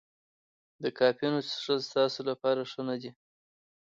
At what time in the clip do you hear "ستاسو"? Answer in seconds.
1.89-2.19